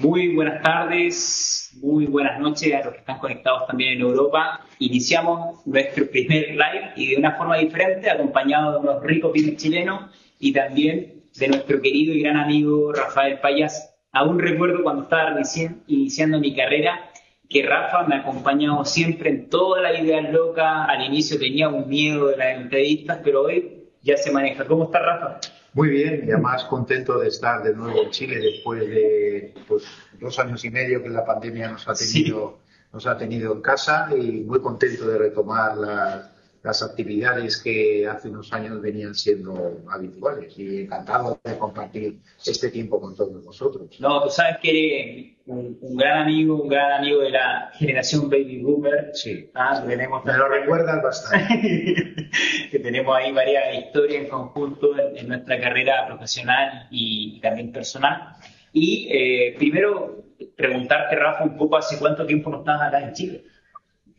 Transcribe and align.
Muy 0.00 0.32
buenas 0.36 0.62
tardes, 0.62 1.72
muy 1.82 2.06
buenas 2.06 2.38
noches 2.38 2.72
a 2.72 2.84
los 2.84 2.92
que 2.92 3.00
están 3.00 3.18
conectados 3.18 3.66
también 3.66 3.94
en 3.94 4.02
Europa. 4.02 4.60
Iniciamos 4.78 5.66
nuestro 5.66 6.08
primer 6.08 6.50
live 6.50 6.92
y 6.94 7.08
de 7.08 7.16
una 7.16 7.32
forma 7.32 7.56
diferente, 7.56 8.08
acompañado 8.08 8.74
de 8.74 8.78
unos 8.78 9.02
ricos 9.02 9.32
vinos 9.32 9.56
chilenos 9.56 10.04
y 10.38 10.52
también 10.52 11.24
de 11.36 11.48
nuestro 11.48 11.82
querido 11.82 12.14
y 12.14 12.22
gran 12.22 12.36
amigo 12.36 12.92
Rafael 12.92 13.40
Payas. 13.40 13.92
Aún 14.12 14.38
recuerdo 14.38 14.84
cuando 14.84 15.02
estaba 15.02 15.30
recién 15.30 15.82
iniciando 15.88 16.38
mi 16.38 16.54
carrera 16.54 17.10
que 17.48 17.64
Rafa 17.64 18.04
me 18.04 18.14
ha 18.14 18.18
acompañado 18.20 18.84
siempre 18.84 19.30
en 19.30 19.50
todas 19.50 19.82
las 19.82 20.00
ideas 20.00 20.32
locas. 20.32 20.88
Al 20.88 21.04
inicio 21.06 21.40
tenía 21.40 21.68
un 21.68 21.88
miedo 21.88 22.28
de 22.28 22.36
las 22.36 22.56
entrevistas, 22.56 23.18
pero 23.24 23.42
hoy 23.42 23.88
ya 24.02 24.16
se 24.16 24.30
maneja. 24.30 24.64
¿Cómo 24.64 24.84
está 24.84 25.00
Rafa? 25.00 25.40
Muy 25.78 25.90
bien, 25.90 26.24
y 26.26 26.32
además 26.32 26.64
contento 26.64 27.20
de 27.20 27.28
estar 27.28 27.62
de 27.62 27.72
nuevo 27.72 28.02
en 28.02 28.10
Chile 28.10 28.40
después 28.40 28.80
de 28.80 29.54
pues, 29.68 29.84
dos 30.18 30.36
años 30.40 30.64
y 30.64 30.70
medio 30.70 31.00
que 31.04 31.08
la 31.08 31.24
pandemia 31.24 31.70
nos 31.70 31.86
ha 31.86 31.94
tenido, 31.94 32.58
nos 32.92 33.06
ha 33.06 33.16
tenido 33.16 33.52
en 33.52 33.60
casa 33.60 34.08
y 34.12 34.40
muy 34.40 34.60
contento 34.60 35.06
de 35.06 35.18
retomar 35.18 35.76
la, 35.76 36.32
las 36.68 36.82
actividades 36.82 37.62
que 37.62 38.06
hace 38.06 38.28
unos 38.28 38.52
años 38.52 38.82
venían 38.82 39.14
siendo 39.14 39.80
habituales 39.90 40.52
y 40.58 40.82
encantado 40.82 41.40
de 41.42 41.56
compartir 41.56 42.18
este 42.44 42.70
tiempo 42.70 43.00
con 43.00 43.16
todos 43.16 43.42
vosotros. 43.42 43.98
No, 44.00 44.22
tú 44.22 44.28
sabes 44.28 44.58
que 44.60 44.68
eres 44.68 45.36
un, 45.46 45.78
gran 45.96 46.24
amigo, 46.24 46.60
un 46.60 46.68
gran 46.68 47.00
amigo 47.00 47.22
de 47.22 47.30
la 47.30 47.70
generación 47.72 48.28
Baby 48.28 48.60
Boomer. 48.60 49.12
Sí. 49.14 49.50
Ah, 49.54 49.82
tenemos 49.86 50.22
Me 50.26 50.34
lo 50.34 50.46
recuerdas 50.46 51.02
bastante. 51.02 52.28
que 52.70 52.78
tenemos 52.78 53.16
ahí 53.16 53.32
varias 53.32 53.74
historias 53.74 54.24
en 54.24 54.28
conjunto 54.28 54.90
en, 54.98 55.26
nuestra 55.26 55.58
carrera 55.58 56.06
profesional 56.06 56.86
y, 56.90 57.40
también 57.40 57.72
personal. 57.72 58.34
Y 58.74 59.08
eh, 59.10 59.54
primero 59.56 60.22
preguntarte, 60.54 61.16
Rafa, 61.16 61.44
un 61.44 61.56
poco 61.56 61.78
hace 61.78 61.98
cuánto 61.98 62.26
tiempo 62.26 62.50
no 62.50 62.58
estás 62.58 62.82
acá 62.82 63.00
en 63.00 63.14
Chile. 63.14 63.44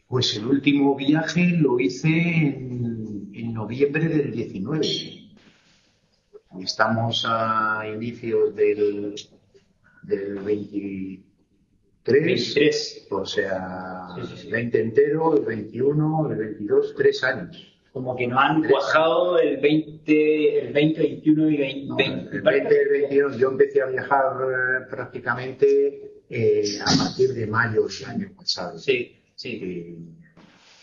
Pues 0.09 0.35
el 0.35 0.45
último 0.47 0.95
viaje 0.95 1.55
lo 1.59 1.79
hice 1.79 2.09
en, 2.09 3.53
noviembre 3.53 4.07
del 4.07 4.31
19. 4.31 4.81
Estamos 6.63 7.23
a 7.27 7.83
inicios 7.93 8.55
del, 8.55 9.13
del 10.01 10.39
23, 10.39 13.07
o 13.11 13.23
sea, 13.23 14.07
el 14.17 14.51
20 14.51 14.81
entero, 14.81 15.37
el 15.37 15.45
21, 15.45 16.31
el 16.31 16.37
22, 16.39 16.95
tres 16.95 17.23
años. 17.23 17.71
Como 17.93 18.15
que 18.15 18.25
no 18.25 18.39
han 18.39 18.63
cuajado 18.63 19.37
el 19.37 19.57
20, 19.57 20.59
el 20.59 20.73
20, 20.73 21.01
21 21.01 21.49
y 21.51 21.57
20. 21.57 22.03
el 22.31 22.41
20 22.41 22.73
y 22.73 22.77
el 22.77 22.89
21, 23.01 23.37
yo 23.37 23.51
empecé 23.51 23.83
a 23.83 23.85
viajar 23.85 24.37
eh, 24.41 24.87
prácticamente 24.89 26.23
eh, 26.31 26.79
a 26.81 26.97
partir 26.97 27.35
de 27.35 27.45
mayo 27.45 27.85
del 27.85 28.05
año 28.09 28.31
pasado. 28.35 28.79
Sí. 28.79 29.15
Sí. 29.39 29.95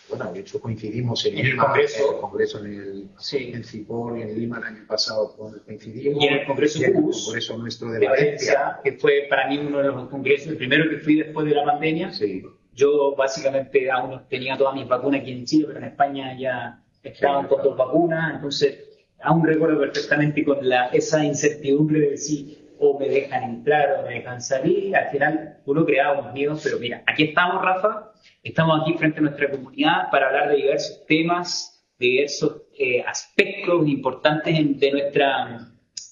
bueno, 0.09 0.33
de 0.33 0.41
hecho 0.41 0.59
coincidimos 0.59 1.27
en, 1.27 1.37
el 1.37 1.59
Congreso, 1.59 2.09
en 2.09 2.15
el 2.15 2.21
Congreso 2.23 2.65
en 2.65 2.73
el 2.73 3.09
sí. 3.19 3.51
en 3.53 3.63
Cipor 3.63 4.19
en 4.19 4.35
Lima 4.35 4.57
el 4.57 4.65
año 4.65 4.87
pasado 4.89 5.37
coincidimos. 5.67 6.25
Y 6.25 6.27
en 6.27 6.35
el 6.39 6.47
Congreso, 6.47 6.83
el 6.83 6.95
Congreso 6.95 7.59
nuestro 7.59 7.91
de, 7.91 8.09
Valencia, 8.09 8.81
que 8.83 8.93
fue 8.93 9.27
para 9.29 9.47
mí 9.49 9.59
uno 9.59 9.81
de 9.81 9.89
los 9.89 10.09
congresos, 10.09 10.49
el 10.49 10.57
primero 10.57 10.89
que 10.89 10.97
fui 10.97 11.17
después 11.17 11.47
de 11.47 11.55
la 11.55 11.67
pandemia. 11.67 12.11
Sí. 12.13 12.47
Yo 12.73 13.15
básicamente 13.15 13.91
aún 13.91 14.23
tenía 14.31 14.57
todas 14.57 14.75
mis 14.75 14.89
vacunas 14.89 15.21
aquí 15.21 15.33
en 15.33 15.45
Chile, 15.45 15.67
pero 15.67 15.79
en 15.81 15.85
España 15.85 16.35
ya 16.39 16.83
estaban 17.03 17.49
con 17.49 17.63
dos 17.63 17.77
vacunas, 17.77 18.37
entonces 18.37 18.79
aún 19.21 19.47
recuerdo 19.47 19.79
perfectamente 19.79 20.43
con 20.47 20.67
la, 20.67 20.87
esa 20.87 21.23
incertidumbre 21.23 22.01
de 22.01 22.11
decir, 22.13 22.67
o 22.79 22.99
me 22.99 23.07
dejan 23.09 23.43
entrar 23.43 24.01
o 24.01 24.09
me 24.09 24.15
dejan 24.15 24.41
salir. 24.41 24.97
Al 24.97 25.11
final 25.11 25.59
uno 25.67 25.85
creaba 25.85 26.21
unos 26.21 26.33
miedos, 26.33 26.61
pero 26.65 26.79
mira, 26.79 27.03
aquí 27.07 27.25
estamos, 27.25 27.63
Rafa, 27.63 28.13
estamos 28.43 28.81
aquí 28.81 28.95
frente 28.95 29.19
a 29.19 29.23
nuestra 29.23 29.51
comunidad 29.51 30.11
para 30.11 30.29
hablar 30.29 30.51
de 30.51 30.57
diversos 30.57 31.05
temas, 31.07 31.85
de 31.99 32.07
diversos 32.07 32.63
eh, 32.79 33.03
aspectos 33.03 33.87
importantes 33.89 34.81
de, 34.81 34.91
nuestra, 34.93 35.69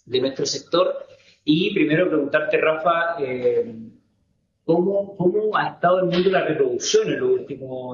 de 0.07 0.21
nuestro 0.21 0.47
sector. 0.47 1.07
Y 1.45 1.75
primero 1.75 2.09
preguntarte, 2.09 2.57
Rafa, 2.59 3.17
eh, 3.21 3.75
¿cómo, 4.65 5.17
¿cómo, 5.17 5.57
ha 5.57 5.69
estado 5.69 5.99
el 6.01 6.05
mundo 6.07 6.23
de 6.23 6.31
la 6.31 6.45
reproducción 6.45 7.13
en, 7.13 7.19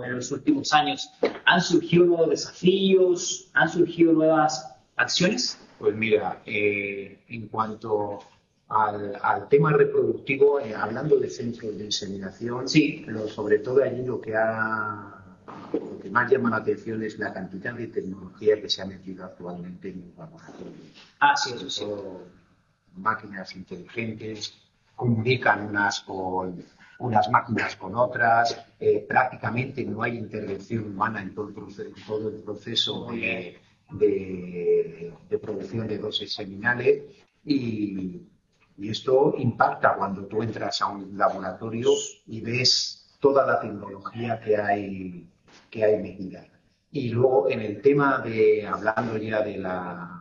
en 0.04 0.16
los 0.16 0.30
últimos 0.30 0.72
años? 0.72 1.10
¿Han 1.44 1.60
surgido 1.60 2.04
nuevos 2.04 2.30
desafíos? 2.30 3.50
¿Han 3.54 3.68
surgido 3.68 4.12
nuevas 4.12 4.76
acciones? 4.96 5.58
Pues 5.80 5.96
mira, 5.96 6.42
eh, 6.44 7.24
en 7.28 7.48
cuanto 7.48 8.20
al, 8.70 9.48
tema 9.48 9.72
reproductivo, 9.72 10.60
eh, 10.60 10.74
hablando 10.74 11.18
de 11.18 11.28
centros 11.28 11.76
de 11.76 11.86
inseminación, 11.86 12.68
sí. 12.68 13.02
pero 13.04 13.28
sobre 13.28 13.58
todo 13.58 13.82
allí 13.82 14.04
lo 14.04 14.20
que, 14.20 14.36
ha, 14.36 15.36
lo 15.72 15.98
que 16.00 16.08
más 16.08 16.30
llama 16.30 16.50
la 16.50 16.56
atención 16.58 17.02
es 17.02 17.18
la 17.18 17.32
cantidad 17.32 17.74
de 17.74 17.88
tecnología 17.88 18.60
que 18.60 18.68
se 18.68 18.82
ha 18.82 18.86
metido 18.86 19.24
actualmente 19.24 19.90
en 19.90 20.06
los 20.06 20.16
laboratorios. 20.16 20.74
Ah, 21.18 21.36
sí, 21.36 21.52
eso 21.54 21.68
sí. 21.68 21.84
Máquinas 22.96 23.54
inteligentes, 23.56 24.54
comunican 24.94 25.68
unas 25.68 26.00
con 26.00 26.62
unas 26.98 27.30
máquinas 27.30 27.76
con 27.76 27.96
otras, 27.96 28.62
eh, 28.78 29.04
prácticamente 29.08 29.82
no 29.84 30.02
hay 30.02 30.18
intervención 30.18 30.84
humana 30.84 31.22
en 31.22 31.34
todo 31.34 31.48
el 31.48 31.54
proceso, 31.54 31.90
todo 32.06 32.28
el 32.28 32.42
proceso 32.42 33.06
de, 33.10 33.58
de, 33.92 35.12
de, 35.30 35.38
producción 35.38 35.88
de 35.88 35.96
dosis 35.96 36.34
seminales 36.34 37.02
y, 37.42 38.29
y 38.80 38.88
esto 38.88 39.34
impacta 39.36 39.94
cuando 39.94 40.24
tú 40.24 40.42
entras 40.42 40.80
a 40.80 40.86
un 40.86 41.16
laboratorio 41.16 41.90
y 42.26 42.40
ves 42.40 43.18
toda 43.20 43.46
la 43.46 43.60
tecnología 43.60 44.40
que 44.40 44.56
hay, 44.56 45.28
que 45.68 45.84
hay 45.84 46.02
metida. 46.02 46.46
Y 46.90 47.10
luego 47.10 47.50
en 47.50 47.60
el 47.60 47.82
tema 47.82 48.20
de, 48.20 48.66
hablando 48.66 49.18
ya 49.18 49.42
de, 49.42 49.58
la, 49.58 50.18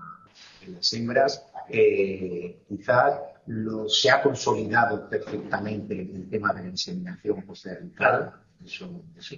de 0.59 0.73
las 0.73 0.93
hembras, 0.93 1.45
eh, 1.69 2.61
quizás 2.67 3.19
lo, 3.45 3.87
se 3.87 4.11
ha 4.11 4.21
consolidado 4.21 5.09
perfectamente 5.09 6.01
el 6.01 6.29
tema 6.29 6.53
de 6.53 6.63
la 6.63 6.67
inseminación 6.67 7.41
posterior. 7.43 8.33
Eso, 8.65 9.03
eso. 9.17 9.35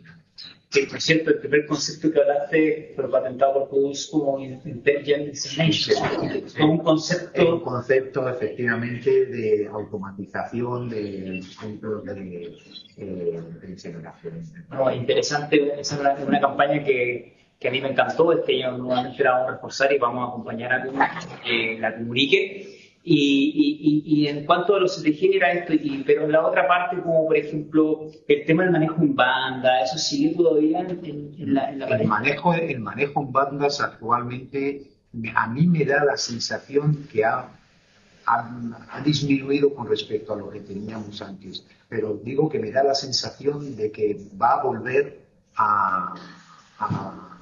Sí, 0.70 0.86
por 0.90 1.02
cierto, 1.02 1.32
el 1.32 1.40
primer 1.40 1.66
concepto 1.66 2.12
que 2.12 2.20
hablaste 2.22 2.94
fue 2.96 3.12
patentado 3.12 3.54
por 3.54 3.70
Pudus 3.70 4.08
como 4.08 4.40
Intelligent 4.40 5.28
Insemination. 5.28 6.32
Es 6.46 6.56
un 6.56 6.78
concepto... 6.78 7.56
Un 7.56 7.60
concepto, 7.60 8.30
efectivamente, 8.30 9.26
de 9.26 9.68
automatización 9.68 10.90
de 10.90 11.42
centros 11.44 12.06
de, 12.06 12.58
eh, 12.98 13.42
de 13.62 13.70
inseminación. 13.70 14.44
No, 14.70 14.90
interesante, 14.94 15.80
es 15.80 15.92
una, 15.92 16.14
una 16.14 16.40
campaña 16.40 16.82
que, 16.86 17.38
que, 17.60 17.68
a 17.68 17.72
mí 17.72 17.82
me 17.82 17.90
encantó, 17.90 18.32
este 18.32 18.64
año 18.64 18.78
nuevamente 18.78 19.24
la 19.26 19.32
vamos 19.32 19.50
a 19.50 19.52
reforzar 19.56 19.92
y 19.92 19.98
vamos 19.98 20.26
a 20.26 20.30
acompañar 20.30 20.72
a 20.72 20.84
que 21.44 21.78
la 21.80 21.96
comunique 21.96 22.71
y, 23.04 24.04
y, 24.06 24.24
y, 24.24 24.28
en 24.28 24.46
cuanto 24.46 24.76
a 24.76 24.80
los 24.80 24.96
CTG 24.96 25.36
era 25.36 25.52
esto, 25.54 25.74
y, 25.74 26.04
pero 26.06 26.26
en 26.26 26.32
la 26.32 26.46
otra 26.46 26.68
parte, 26.68 27.02
como 27.02 27.26
por 27.26 27.36
ejemplo 27.36 28.08
el 28.28 28.46
tema 28.46 28.64
del 28.64 28.72
manejo 28.72 29.02
en 29.02 29.16
banda, 29.16 29.82
¿eso 29.82 29.98
sigue 29.98 30.36
todavía 30.36 30.82
en, 30.82 31.54
la, 31.54 31.72
en 31.72 31.80
la 31.80 31.88
el, 31.88 32.08
manejo, 32.08 32.54
el 32.54 32.80
manejo 32.80 33.22
en 33.22 33.32
bandas 33.32 33.82
actualmente 33.82 34.92
a 35.36 35.48
mí 35.48 35.68
me 35.68 35.86
da 35.86 36.04
la 36.06 36.18
sensación 36.18 37.08
que 37.12 37.26
ha, 37.26 37.50
ha, 38.26 38.62
ha, 38.92 39.02
disminuido 39.02 39.74
con 39.74 39.88
respecto 39.88 40.34
a 40.34 40.38
lo 40.38 40.50
que 40.50 40.62
teníamos 40.62 41.22
antes. 41.22 41.66
Pero 41.90 42.20
digo 42.24 42.50
que 42.50 42.60
me 42.60 42.72
da 42.72 42.84
la 42.84 42.96
sensación 42.96 43.76
de 43.76 43.92
que 43.92 44.18
va 44.42 44.54
a 44.54 44.64
volver 44.64 45.26
a, 45.56 46.14
a, 46.80 47.40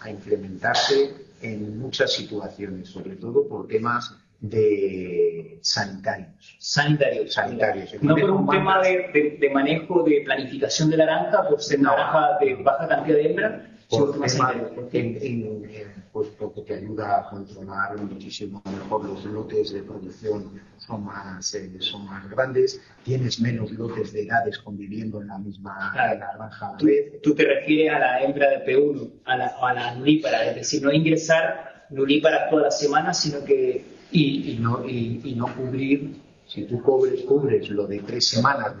a 0.00 0.10
implementarse 0.10 1.26
en 1.42 1.78
muchas 1.78 2.12
situaciones, 2.12 2.88
sobre 2.88 3.16
todo 3.16 3.46
por 3.46 3.66
temas 3.66 4.14
de 4.40 5.58
sanitarios. 5.62 6.56
Sanitarios. 6.58 7.32
Sanitarios. 7.32 7.94
No 8.02 8.16
por 8.16 8.30
un 8.30 8.48
tema 8.48 8.80
de, 8.82 9.36
de, 9.38 9.50
manejo 9.50 10.02
de 10.02 10.22
planificación 10.24 10.90
de 10.90 10.96
la 10.96 11.06
naranja, 11.06 11.48
por 11.48 11.62
ser 11.62 11.80
no. 11.80 11.90
naranja 11.90 12.38
de 12.40 12.54
baja 12.56 12.88
cantidad 12.88 13.16
de 13.16 13.26
hembra, 13.30 13.70
por 13.88 14.20
tema, 14.20 14.54
en, 14.92 15.18
en, 15.20 16.00
pues 16.12 16.28
porque 16.38 16.62
te 16.62 16.74
ayuda 16.74 17.18
a 17.18 17.30
controlar 17.30 17.96
muchísimo 17.98 18.62
mejor 18.64 19.04
los 19.04 19.24
lotes 19.24 19.72
de 19.72 19.82
producción 19.82 20.60
son 20.78 21.04
más, 21.04 21.54
eh, 21.54 21.70
son 21.80 22.06
más 22.06 22.28
grandes, 22.30 22.80
tienes 23.04 23.40
menos 23.40 23.70
lotes 23.72 24.12
de 24.12 24.22
edades 24.22 24.58
conviviendo 24.58 25.20
en 25.20 25.28
la 25.28 25.38
misma 25.38 25.90
claro. 25.92 26.18
naranja. 26.18 26.76
Tú, 26.78 26.88
tú, 27.22 27.34
te 27.34 27.44
refieres 27.44 27.92
a 27.92 27.98
la 27.98 28.22
hembra 28.22 28.48
de 28.50 28.64
P1, 28.64 29.10
a 29.24 29.36
la, 29.36 29.46
a 29.46 29.74
la 29.74 29.94
nulípara, 29.94 30.46
es 30.46 30.54
decir, 30.56 30.82
no 30.82 30.92
ingresar 30.92 31.86
nulíparas 31.90 32.50
toda 32.50 32.62
la 32.62 32.70
semana, 32.70 33.12
sino 33.12 33.44
que 33.44 33.84
y, 34.12 34.52
y, 34.52 34.58
no, 34.58 34.86
y, 34.86 35.20
y, 35.24 35.34
no 35.34 35.54
cubrir, 35.54 36.16
si 36.46 36.64
tú 36.64 36.82
cubres, 36.82 37.22
cubres 37.22 37.68
lo 37.70 37.86
de 37.86 38.00
tres 38.00 38.28
semanas, 38.28 38.74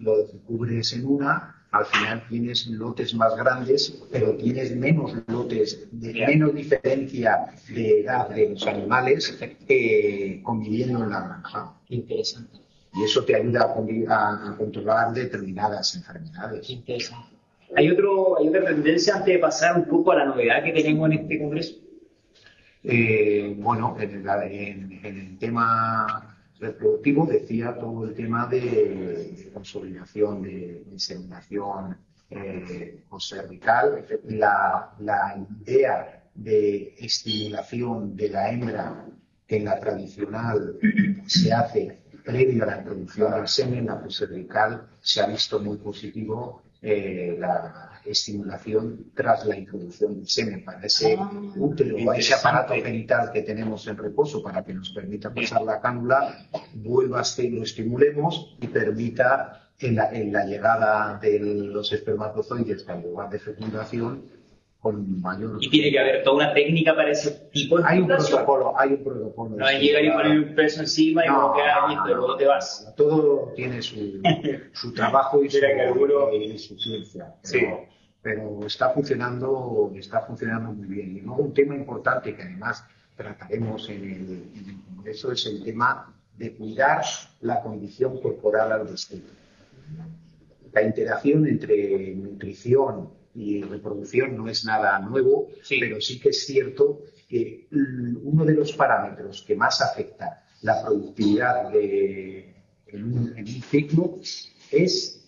lo 0.00 0.26
cubres 0.46 0.92
en 0.92 1.06
una, 1.06 1.54
al 1.74 1.86
final 1.86 2.22
tienes 2.28 2.68
lotes 2.68 3.14
más 3.14 3.36
grandes, 3.36 4.00
pero 4.12 4.36
tienes 4.36 4.76
menos 4.76 5.12
lotes, 5.26 5.88
de 5.90 6.12
menos 6.24 6.54
diferencia 6.54 7.46
de 7.68 8.02
edad 8.02 8.28
de 8.28 8.50
los 8.50 8.64
animales 8.64 9.36
eh, 9.68 10.40
conviviendo 10.44 11.02
en 11.02 11.10
la 11.10 11.20
granja. 11.20 11.74
Interesante. 11.88 12.58
y 12.94 13.02
eso 13.02 13.24
te 13.24 13.34
ayuda 13.34 13.74
a, 14.08 14.56
controlar 14.56 15.12
determinadas 15.12 15.96
enfermedades. 15.96 16.70
Interesante. 16.70 17.34
¿Hay, 17.74 17.90
otro, 17.90 18.38
¿Hay 18.38 18.48
otra 18.48 18.66
tendencia 18.66 19.16
antes 19.16 19.34
de 19.34 19.40
pasar 19.40 19.76
un 19.76 19.86
poco 19.86 20.12
a 20.12 20.16
la 20.16 20.26
novedad 20.26 20.62
que 20.62 20.70
tenemos 20.70 21.10
en 21.10 21.18
este 21.18 21.40
congreso? 21.40 21.74
Eh, 22.84 23.54
bueno, 23.58 23.96
en 23.98 25.00
el, 25.02 25.38
tema 25.38 26.36
reproductivo 26.60 27.26
decía 27.26 27.74
todo 27.78 28.04
el 28.04 28.14
tema 28.14 28.46
de, 28.46 29.50
consolidación, 29.54 30.42
de 30.42 30.84
inseminación 30.92 31.96
eh, 32.28 33.02
cervical, 33.18 34.04
la, 34.28 34.94
la 34.98 35.46
idea 35.62 36.24
de 36.34 36.94
estimulación 36.98 38.16
de 38.16 38.28
la 38.28 38.50
hembra 38.50 39.06
que 39.46 39.56
en 39.56 39.64
la 39.64 39.80
tradicional 39.80 40.78
se 41.26 41.52
hace 41.52 42.02
previo 42.24 42.64
a 42.64 42.66
la 42.66 42.78
introducción 42.78 43.32
del 43.32 43.48
semen, 43.48 43.86
la 43.86 44.02
cervical, 44.10 44.88
se 45.00 45.20
ha 45.22 45.26
visto 45.26 45.60
muy 45.60 45.76
positivo 45.78 46.62
eh, 46.82 47.36
la 47.38 47.93
estimulación 48.04 49.12
tras 49.14 49.46
la 49.46 49.56
introducción 49.56 50.16
del 50.16 50.28
semen. 50.28 50.64
Para 50.64 50.86
ese 50.86 51.16
ah, 51.18 51.30
útero, 51.56 52.12
ese 52.12 52.34
aparato 52.34 52.74
genital 52.74 53.30
que 53.32 53.42
tenemos 53.42 53.86
en 53.86 53.96
reposo 53.96 54.42
para 54.42 54.64
que 54.64 54.74
nos 54.74 54.90
permita 54.90 55.32
pasar 55.32 55.62
la 55.62 55.80
cánula, 55.80 56.48
vuelva 56.74 57.20
a 57.20 57.24
ser, 57.24 57.52
lo 57.52 57.62
estimulemos 57.62 58.56
y 58.60 58.68
permita 58.68 59.70
en 59.78 59.96
la, 59.96 60.10
en 60.12 60.32
la 60.32 60.44
llegada 60.44 61.18
de 61.18 61.38
los 61.40 61.92
espermatozoides 61.92 62.88
al 62.88 63.02
lugar 63.02 63.30
de 63.30 63.38
fecundación 63.38 64.43
mayor. 64.92 65.58
Y 65.60 65.70
tiene 65.70 65.90
que 65.90 65.98
haber 65.98 66.22
toda 66.22 66.36
una 66.36 66.54
técnica 66.54 66.94
para 66.94 67.10
ese 67.10 67.48
tipo 67.52 67.78
de 67.78 67.84
Hay 67.86 68.00
un 68.00 68.06
protocolo, 68.06 68.78
hay 68.78 68.90
un 68.90 69.04
protocolo. 69.04 69.56
No 69.56 69.70
llegar 69.70 70.04
y 70.04 70.10
poner 70.10 70.38
un 70.38 70.54
peso 70.54 70.80
encima 70.80 71.24
y 71.24 71.28
no, 71.28 71.52
bloquear 71.52 71.90
y 71.90 72.08
luego 72.08 72.36
te 72.36 72.46
vas. 72.46 72.92
Todo 72.96 73.52
tiene 73.54 73.82
su, 73.82 74.20
su 74.72 74.92
trabajo 74.92 75.42
y 75.42 75.50
su, 75.50 75.58
y 75.58 76.58
su 76.58 76.78
ciencia. 76.78 77.34
Pero, 77.50 77.86
pero, 78.22 78.66
está 78.66 78.90
funcionando, 78.90 79.92
está 79.96 80.20
funcionando 80.20 80.72
muy 80.72 80.86
bien. 80.86 81.16
Y 81.16 81.20
luego 81.20 81.42
un 81.42 81.54
tema 81.54 81.74
importante 81.74 82.34
que 82.34 82.42
además 82.42 82.84
trataremos 83.16 83.88
en 83.88 84.04
el, 84.04 84.58
en 84.58 84.68
el 84.70 84.76
Congreso 84.94 85.32
es 85.32 85.46
el 85.46 85.62
tema 85.64 86.14
de 86.36 86.54
cuidar 86.54 87.04
la 87.40 87.60
condición 87.62 88.20
corporal 88.20 88.72
al 88.72 88.90
destino. 88.90 89.24
La 90.72 90.82
interacción 90.82 91.46
entre 91.46 92.14
nutrición, 92.16 93.10
y 93.34 93.62
reproducción 93.62 94.36
no 94.36 94.48
es 94.48 94.64
nada 94.64 94.98
nuevo, 95.00 95.48
pero 95.68 96.00
sí 96.00 96.20
que 96.20 96.30
es 96.30 96.46
cierto 96.46 97.00
que 97.28 97.66
uno 98.22 98.44
de 98.44 98.54
los 98.54 98.72
parámetros 98.72 99.42
que 99.42 99.56
más 99.56 99.80
afecta 99.80 100.44
la 100.62 100.82
productividad 100.82 101.70
de, 101.70 102.54
en, 102.86 103.04
un, 103.04 103.62
ciclo 103.62 104.18
es 104.70 105.20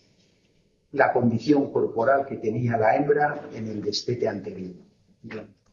la 0.93 1.11
condición 1.11 1.71
corporal 1.71 2.25
que 2.25 2.37
tenía 2.37 2.77
la 2.77 2.95
hembra 2.95 3.41
en 3.53 3.67
el 3.67 3.81
destete 3.81 4.27
anterior. 4.27 4.73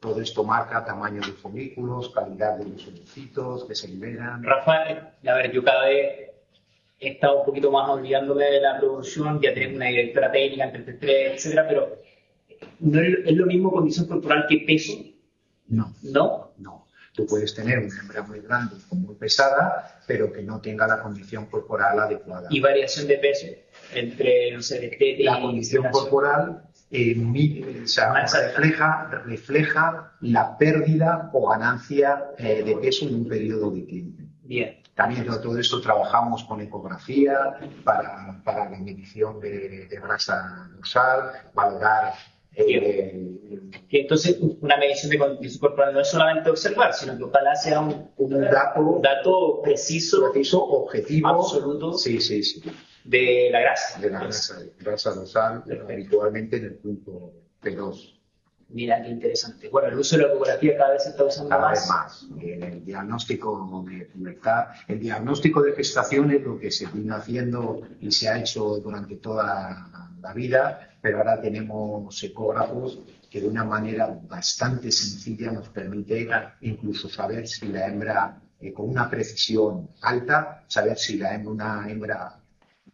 Todo 0.01 0.21
esto 0.21 0.45
marca 0.45 0.85
tamaño 0.85 1.23
de 1.23 1.33
folículos, 1.33 2.11
calidad 2.11 2.59
de 2.59 2.69
los 2.69 2.87
ovocitos 2.89 3.65
que 3.65 3.75
se 3.75 3.89
liberan. 3.89 4.43
Rafael, 4.43 4.99
a 5.27 5.35
ver, 5.35 5.51
yo 5.51 5.65
cada 5.65 5.87
vez 5.87 6.31
he 7.01 7.09
estado 7.09 7.41
un 7.41 7.47
poquito 7.47 7.71
más 7.71 7.89
olvidándome 7.89 8.45
de 8.45 8.61
la 8.61 8.79
producción, 8.79 9.41
ya 9.41 9.55
tengo 9.55 9.77
una 9.77 9.87
directora 9.87 10.31
técnica, 10.31 10.65
entre 10.65 11.35
etcétera, 11.35 11.67
pero 11.67 12.04
¿No 12.85 13.01
es 13.01 13.35
lo 13.35 13.47
mismo 13.47 13.73
condición 13.73 14.07
corporal 14.07 14.45
que 14.49 14.63
peso? 14.67 14.93
No. 15.69 15.95
¿No? 16.03 16.53
No. 16.59 16.87
Tú 17.15 17.27
puedes 17.27 17.55
tener 17.55 17.79
una 17.79 17.99
hembra 17.99 18.23
muy 18.23 18.41
grande 18.41 18.75
o 18.91 18.97
muy 18.97 19.15
pesada, 19.15 20.01
pero 20.07 20.33
que 20.33 20.43
no 20.43 20.61
tenga 20.61 20.87
la 20.87 21.01
condición 21.01 21.47
corporal 21.47 21.99
adecuada. 21.99 22.49
¿Y 22.51 22.61
variación 22.61 23.07
de 23.07 23.19
peso 23.19 23.47
entre, 23.95 24.53
no 24.53 24.61
sé, 24.61 24.81
de 24.81 25.17
La 25.21 25.41
condición 25.41 25.87
corporal 25.91 26.65
eh, 26.91 27.15
refleja, 27.17 29.09
refleja 29.25 30.13
la 30.21 30.59
pérdida 30.59 31.31
o 31.33 31.49
ganancia 31.49 32.33
eh, 32.37 32.65
de 32.65 32.77
peso 32.77 33.07
en 33.07 33.15
un 33.15 33.29
periodo 33.29 33.71
de 33.71 33.83
tiempo. 33.83 34.23
Bien. 34.43 34.81
También 34.95 35.27
todo 35.27 35.59
esto 35.59 35.81
trabajamos 35.81 36.45
con 36.45 36.61
ecografía 36.61 37.57
para, 37.83 38.41
para 38.45 38.71
la 38.71 38.79
medición 38.79 39.41
de, 39.41 39.87
de 39.87 40.01
grasa 40.01 40.69
dorsal, 40.73 41.33
valorar 41.53 42.13
eh, 42.57 43.25
entonces, 43.91 44.39
una 44.61 44.77
medición 44.77 45.11
de 45.11 45.19
condición 45.19 45.61
corporal 45.61 45.95
no 45.95 46.01
es 46.01 46.09
solamente 46.09 46.51
observar, 46.51 46.93
sino 46.95 47.17
que 47.17 47.25
ojalá 47.25 47.55
sea 47.55 47.81
un, 47.81 48.11
dato, 48.51 49.01
dato 49.03 49.61
preciso, 49.63 50.33
preciso, 50.33 50.65
objetivo, 50.65 51.29
absoluto 51.29 51.93
sí, 51.93 52.21
sí, 52.21 52.43
sí. 52.43 52.63
de 53.05 53.49
la 53.53 53.61
grasa. 53.61 54.01
De 54.01 54.11
la 54.11 54.21
grasa, 54.21 54.63
grasa 54.81 55.15
dorsal, 55.15 55.65
habitualmente 55.89 56.57
en 56.57 56.65
el 56.65 56.75
punto 56.75 57.33
P2. 57.63 58.15
Mira, 58.69 59.03
qué 59.03 59.09
interesante. 59.09 59.69
Bueno, 59.69 59.89
el 59.89 59.99
uso 59.99 60.17
de 60.17 60.23
la 60.23 60.29
ecografía 60.29 60.77
cada 60.77 60.93
vez 60.93 61.05
se 61.05 61.11
está 61.11 61.25
usando 61.25 61.51
cada 61.51 61.63
más. 61.63 61.79
Vez 61.81 61.89
más. 61.89 62.27
El 62.43 62.85
diagnóstico 62.85 63.85
de 63.89 64.05
pubertad, 64.07 64.67
el 64.89 65.01
diagnóstico 65.01 65.63
de 65.63 65.73
gestación 65.73 66.31
es 66.31 66.43
lo 66.43 66.59
que 66.59 66.71
se 66.71 66.87
viene 66.87 67.15
haciendo 67.15 67.83
y 68.01 68.11
se 68.11 68.29
ha 68.29 68.39
hecho 68.39 68.79
durante 68.79 69.17
toda 69.17 70.11
la 70.21 70.33
vida 70.33 70.91
pero 71.05 71.19
ahora 71.19 71.39
tenemos 71.39 72.25
ecógrafos 72.25 72.99
que 73.29 73.39
de 73.39 73.47
una 73.47 73.63
manera 73.63 74.19
bastante 74.27 74.91
sencilla 74.91 75.53
nos 75.53 75.69
permite 75.69 76.27
incluso 76.63 77.11
saber 77.11 77.47
si 77.47 77.69
la 77.69 77.89
hembra, 77.89 78.41
eh, 78.59 78.73
con 78.73 78.89
una 78.89 79.11
precisión 79.11 79.91
alta, 80.01 80.65
saber 80.67 80.97
si 80.97 81.19
la 81.19 81.35
hembra, 81.35 81.53
una 81.53 81.91
hembra 81.91 82.41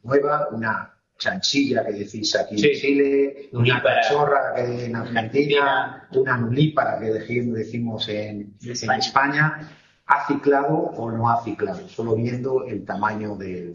nueva, 0.02 0.48
una 0.50 0.89
chanchilla 1.20 1.86
que 1.86 1.92
decís 1.92 2.34
aquí 2.34 2.56
en 2.56 2.74
Chile, 2.80 3.50
una 3.52 3.82
cachorra 3.82 4.54
que 4.56 4.86
en 4.86 4.96
Argentina, 4.96 6.08
una 6.12 6.36
nulípara 6.38 6.98
que 6.98 7.10
decimos 7.12 8.08
en, 8.08 8.56
en 8.62 8.90
España, 8.98 9.70
ha 10.06 10.26
ciclado 10.26 10.74
o 10.74 11.10
no 11.12 11.30
ha 11.30 11.44
ciclado, 11.44 11.88
solo 11.88 12.16
viendo 12.16 12.64
el 12.64 12.84
tamaño 12.84 13.36
del, 13.36 13.74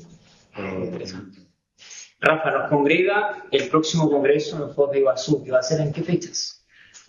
eh, 0.57 1.05
Rafa, 2.19 2.51
nos 2.51 2.69
congrega 2.69 3.45
el 3.51 3.69
próximo 3.69 4.09
congreso 4.09 4.65
en 4.65 4.73
Foz 4.73 4.91
de 4.91 4.99
Iguazú, 4.99 5.43
que 5.43 5.51
va 5.51 5.59
a 5.59 5.63
ser 5.63 5.81
en 5.81 5.93
qué 5.93 6.01
fechas? 6.01 6.54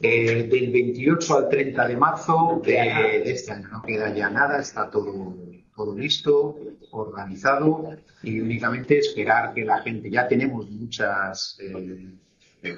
Eh, 0.01 0.43
del 0.43 0.73
28 0.73 1.39
al 1.39 1.49
30 1.49 1.89
de 1.89 1.97
marzo 1.97 2.61
de, 2.65 3.23
este 3.25 3.53
año. 3.53 3.69
No 3.69 3.83
queda 3.83 4.15
ya 4.15 4.29
nada, 4.29 4.61
está 4.61 4.91
todo, 4.91 5.35
todo 5.75 5.97
listo, 5.97 6.59
organizado 6.91 7.97
y 8.23 8.41
únicamente 8.41 8.99
esperar 8.99 9.55
que 9.55 9.65
la 9.65 9.81
gente, 9.83 10.11
ya 10.11 10.29
tenemos 10.29 10.71
muchas 10.71 11.59
eh, 11.61 12.11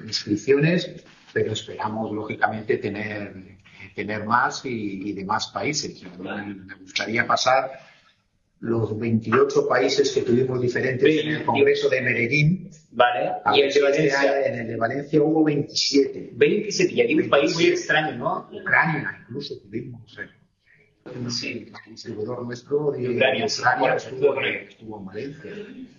inscripciones, 0.06 1.04
pero 1.32 1.52
esperamos 1.52 2.12
lógicamente 2.12 2.78
tener, 2.78 3.58
tener 3.96 4.24
más 4.24 4.64
y, 4.64 5.12
de 5.12 5.24
más 5.24 5.48
países. 5.48 6.00
Me 6.18 6.74
gustaría 6.76 7.26
pasar 7.26 7.80
los 8.60 8.96
28 8.98 9.68
países 9.68 10.12
que 10.12 10.22
tuvimos 10.22 10.60
diferentes 10.60 11.24
en 11.24 11.28
el 11.28 11.44
Congreso 11.44 11.88
de 11.88 12.00
Medellín. 12.00 12.70
Vale. 12.98 13.30
Y 13.54 13.60
el 13.60 13.72
de 13.72 13.80
Valencia. 13.80 14.46
en 14.48 14.54
el 14.58 14.66
de 14.66 14.76
Valencia 14.76 15.22
hubo 15.22 15.44
27. 15.44 16.30
27. 16.32 16.94
Y 16.94 17.00
aquí 17.00 17.14
un 17.14 17.30
país 17.30 17.54
muy 17.54 17.66
extraño, 17.66 18.16
¿no? 18.16 18.50
Ucrania, 18.52 19.20
incluso 19.22 19.56
tuvimos. 19.60 20.18
Eh. 20.18 21.30
Sí. 21.30 21.72
El 21.86 21.92
distribuidor 21.92 22.44
nuestro 22.44 22.90
de 22.90 23.08
Ucrania, 23.08 23.46
Ucrania 23.46 23.94
estuvo, 23.94 24.40
estuvo, 24.40 24.98
en 24.98 25.06
Valencia. 25.06 25.52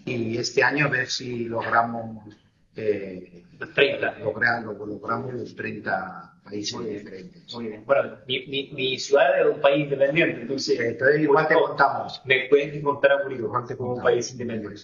Y 0.06 0.38
este 0.38 0.62
año 0.62 0.88
a 0.88 0.90
ver 0.90 1.08
si 1.08 1.46
logramos. 1.46 2.36
Eh, 2.76 3.44
los 3.58 3.74
30. 3.74 4.20
logramos 4.20 5.34
los 5.34 5.56
30 5.56 6.42
países 6.44 6.80
muy 6.80 6.90
diferentes. 6.90 7.54
Muy 7.54 7.68
bien. 7.68 7.86
Bueno, 7.86 8.18
mi, 8.28 8.46
mi, 8.48 8.72
mi, 8.74 9.00
ciudad 9.00 9.40
es 9.40 9.56
un 9.56 9.62
país 9.62 9.86
independiente, 9.86 10.42
entonces. 10.42 10.80
entonces 10.80 11.22
igual 11.22 11.48
te 11.48 11.56
contamos. 11.56 12.22
Me 12.26 12.48
pueden 12.50 12.82
contar 12.82 13.14
a 13.14 13.24
Puerto 13.24 13.78
como 13.78 13.96
un 13.96 14.04
país 14.04 14.32
independiente. 14.32 14.82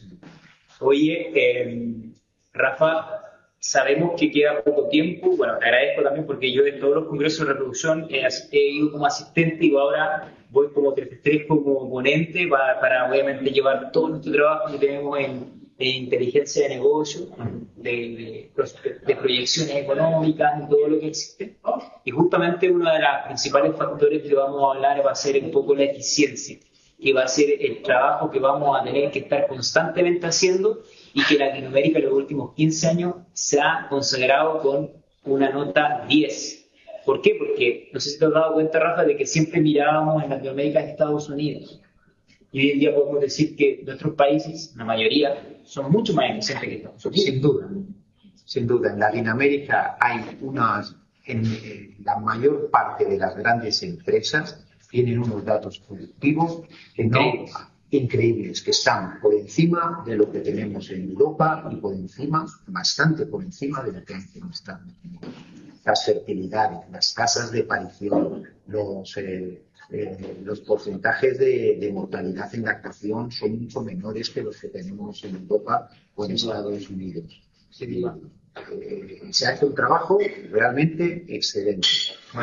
Oye, 0.79 1.31
eh, 1.33 2.11
Rafa, 2.53 3.21
sabemos 3.59 4.19
que 4.19 4.31
queda 4.31 4.63
poco 4.63 4.87
tiempo. 4.89 5.35
Bueno, 5.35 5.57
te 5.57 5.65
agradezco 5.65 6.03
también 6.03 6.25
porque 6.25 6.51
yo 6.51 6.65
en 6.65 6.79
todos 6.79 6.95
los 6.95 7.05
congresos 7.05 7.45
de 7.45 7.53
reproducción 7.53 8.07
he, 8.09 8.27
ido 8.51 8.91
como 8.91 9.05
asistente 9.05 9.65
y 9.65 9.75
ahora 9.75 10.31
voy 10.49 10.67
como 10.73 10.93
33 10.93 11.45
como 11.47 11.89
ponente 11.89 12.47
para, 12.47 12.79
para 12.79 13.09
obviamente 13.09 13.51
llevar 13.51 13.91
todo 13.91 14.09
nuestro 14.09 14.31
trabajo 14.31 14.71
que 14.71 14.85
tenemos 14.85 15.19
en 15.19 15.55
de 15.77 15.85
inteligencia 15.85 16.63
de 16.63 16.75
negocio, 16.75 17.27
de, 17.75 18.49
de, 19.05 19.15
proyecciones 19.15 19.75
económicas 19.75 20.63
y 20.63 20.69
todo 20.69 20.87
lo 20.87 20.99
que 20.99 21.07
existe. 21.07 21.57
Y 22.05 22.11
justamente 22.11 22.71
uno 22.71 22.91
de 22.91 22.99
los 22.99 23.09
principales 23.25 23.75
factores 23.75 24.23
que 24.23 24.33
vamos 24.33 24.63
a 24.63 24.75
hablar 24.75 25.05
va 25.05 25.11
a 25.11 25.15
ser 25.15 25.43
un 25.43 25.51
poco 25.51 25.75
la 25.75 25.83
eficiencia, 25.83 26.57
que 27.01 27.13
va 27.13 27.23
a 27.23 27.27
ser 27.27 27.57
el 27.59 27.81
trabajo 27.81 28.31
que 28.31 28.39
vamos 28.39 28.79
a 28.79 28.83
tener 28.83 29.11
que 29.11 29.19
estar 29.19 29.47
constantemente 29.47 30.27
haciendo 30.27 30.81
y 31.13 31.23
que 31.25 31.37
Latinoamérica 31.37 31.99
en 31.99 32.05
los 32.05 32.13
últimos 32.13 32.53
15 32.55 32.87
años 32.87 33.15
se 33.33 33.59
ha 33.59 33.87
consagrado 33.89 34.59
con 34.61 34.91
una 35.23 35.49
nota 35.49 36.05
10. 36.07 36.65
¿Por 37.05 37.21
qué? 37.21 37.35
Porque 37.37 37.89
no 37.93 37.99
sé 37.99 38.11
si 38.11 38.19
te 38.19 38.25
has 38.25 38.33
dado 38.33 38.53
cuenta, 38.53 38.79
Rafa, 38.79 39.03
de 39.03 39.15
que 39.15 39.25
siempre 39.25 39.61
mirábamos 39.61 40.23
en 40.23 40.29
Latinoamérica 40.29 40.79
a 40.79 40.83
Estados 40.83 41.29
Unidos 41.29 41.81
Y 42.51 42.59
hoy 42.61 42.71
en 42.71 42.79
día 42.79 42.95
podemos 42.95 43.21
decir 43.21 43.55
que 43.55 43.81
nuestros 43.85 44.15
países, 44.15 44.73
la 44.75 44.85
mayoría, 44.85 45.59
son 45.63 45.91
mucho 45.91 46.13
más 46.13 46.31
eficientes 46.31 46.67
que 46.67 46.75
Estados 46.75 47.05
Unidos. 47.05 47.25
Sin 47.25 47.41
duda, 47.41 47.69
sin 48.45 48.67
duda. 48.67 48.93
En 48.93 48.99
Latinoamérica 48.99 49.97
hay 49.99 50.37
unas, 50.41 50.95
en, 51.25 51.95
la 52.03 52.17
mayor 52.17 52.71
parte 52.71 53.05
de 53.05 53.17
las 53.17 53.35
grandes 53.35 53.83
empresas 53.83 54.64
tienen 54.95 55.19
unos 55.19 55.43
datos 55.43 55.79
productivos 55.79 56.61
que 56.95 57.03
no 57.03 57.19
increíbles, 57.89 58.61
que 58.61 58.71
están 58.71 59.19
por 59.19 59.33
encima 59.33 60.03
de 60.05 60.15
lo 60.15 60.31
que 60.31 60.39
tenemos 60.39 60.89
en 60.89 61.09
Europa 61.09 61.67
y 61.69 61.75
por 61.75 61.93
encima, 61.93 62.45
bastante 62.67 63.25
por 63.25 63.43
encima 63.43 63.83
de 63.83 63.91
lo 63.91 64.05
que 64.05 64.13
hay 64.13 64.23
en 64.35 64.49
Estados 64.49 64.93
Unidos. 65.03 65.33
Las 65.83 66.05
fertilidades, 66.05 66.79
las 66.91 67.13
tasas 67.13 67.51
de 67.51 67.61
aparición, 67.61 68.43
los, 68.67 69.17
eh, 69.17 69.63
eh, 69.91 70.37
los 70.43 70.61
porcentajes 70.61 71.39
de, 71.39 71.91
mortalidad 71.93 72.55
en 72.55 72.63
lactación 72.63 73.31
son 73.31 73.59
mucho 73.59 73.81
menores 73.81 74.29
que 74.29 74.43
los 74.43 74.57
que 74.61 74.69
tenemos 74.69 75.21
en 75.25 75.35
Europa 75.35 75.89
o 76.15 76.23
en 76.23 76.31
Estados 76.31 76.89
Unidos. 76.89 77.41
Eh, 78.71 79.21
se 79.31 79.47
hace 79.47 79.65
un 79.65 79.75
trabajo 79.75 80.19
realmente 80.49 81.25
excelente. 81.27 81.87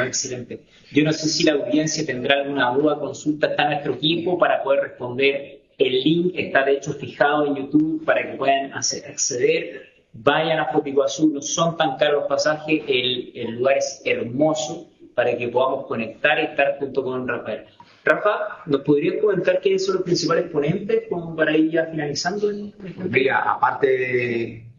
excelente. 0.05 0.61
Yo 0.93 1.05
no 1.05 1.13
sé 1.13 1.29
si 1.29 1.45
la 1.45 1.53
audiencia 1.53 2.05
tendrá 2.05 2.43
alguna 2.43 2.71
duda, 2.73 2.99
consulta, 2.99 3.49
está 3.49 3.67
nuestro 3.71 3.95
equipo 3.95 4.39
para 4.39 4.63
poder 4.63 4.81
responder. 4.83 5.63
El 5.79 6.03
link 6.03 6.35
está 6.37 6.65
de 6.65 6.73
hecho 6.73 6.93
fijado 6.93 7.47
en 7.47 7.57
YouTube 7.57 8.05
para 8.05 8.31
que 8.31 8.37
puedan 8.37 8.73
acceder. 8.73 9.91
Vayan 10.13 10.59
a 10.59 10.71
Azul, 11.05 11.33
no 11.33 11.41
son 11.41 11.77
tan 11.79 11.97
caros 11.97 12.21
los 12.21 12.29
pasajes, 12.29 12.83
el, 12.87 13.33
el 13.35 13.57
lugar 13.57 13.79
es 13.79 14.03
hermoso 14.05 14.91
para 15.15 15.37
que 15.37 15.49
podamos 15.49 15.87
conectar 15.87 16.39
y 16.39 16.45
estar 16.45 16.79
junto 16.79 17.03
con 17.03 17.27
Rafael. 17.27 17.65
Rafa, 18.05 18.63
¿nos 18.67 18.83
podrías 18.83 19.21
comentar 19.23 19.61
quiénes 19.61 19.87
son 19.87 19.97
los 19.97 20.05
principales 20.05 20.51
ponentes 20.51 21.05
para 21.37 21.57
ir 21.57 21.71
ya 21.71 21.87
finalizando? 21.87 22.51
El... 22.51 22.75
Mira, 23.09 23.39
aparte 23.53 23.87
de, 23.87 24.72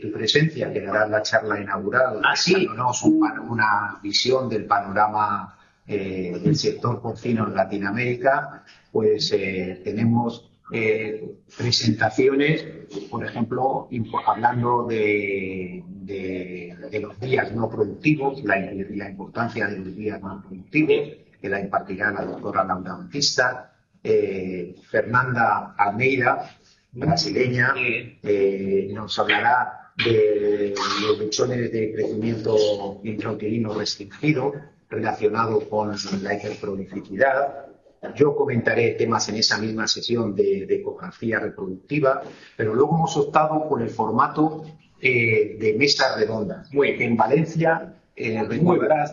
tu 0.00 0.10
presencia, 0.10 0.72
que 0.72 0.80
dará 0.80 1.06
la 1.06 1.22
charla 1.22 1.60
inaugural, 1.60 2.20
ah, 2.24 2.34
sí. 2.34 2.66
una 2.66 3.98
visión 4.02 4.48
del 4.48 4.64
panorama 4.64 5.54
eh, 5.86 6.40
del 6.42 6.56
sector 6.56 7.02
porcino 7.02 7.46
en 7.46 7.54
Latinoamérica, 7.54 8.64
pues 8.90 9.30
eh, 9.32 9.82
tenemos 9.84 10.50
eh, 10.72 11.40
presentaciones, 11.58 12.64
por 13.10 13.22
ejemplo, 13.22 13.90
hablando 14.26 14.86
de, 14.86 15.84
los 17.02 17.20
días 17.20 17.52
no 17.52 17.68
productivos, 17.68 18.42
la, 18.44 18.58
importancia 19.10 19.66
de 19.66 19.78
los 19.78 19.94
días 19.94 20.22
no 20.22 20.40
productivos, 20.40 21.18
que 21.38 21.48
la 21.50 21.60
impartirá 21.60 22.12
la 22.12 22.24
doctora 22.24 22.64
Laura 22.64 22.94
Bautista, 22.94 23.74
Fernanda 24.90 25.74
Almeida, 25.76 26.50
brasileña, 26.94 27.74
eh, 27.76 28.88
nos 28.92 29.18
hablará 29.18 29.92
de 29.96 30.74
los 31.02 31.18
lechones 31.18 31.70
de 31.70 31.92
crecimiento 31.92 33.00
intrauterino 33.04 33.74
restringido 33.74 34.52
relacionado 34.88 35.68
con 35.68 35.94
la 36.22 36.34
hiperprolificidad, 36.34 37.64
yo 38.14 38.36
comentaré 38.36 38.90
temas 38.92 39.28
en 39.28 39.36
esa 39.36 39.58
misma 39.58 39.88
sesión 39.88 40.34
de, 40.34 40.64
ecografía 40.64 41.38
reproductiva, 41.40 42.22
pero 42.56 42.74
luego 42.74 42.96
hemos 42.96 43.16
optado 43.16 43.68
por 43.68 43.80
el 43.80 43.88
formato 43.88 44.64
eh, 45.00 45.56
de 45.58 45.74
mesa 45.74 46.16
redonda. 46.16 46.64
En 46.72 47.16
Valencia, 47.16 47.94
eh, 48.16 48.42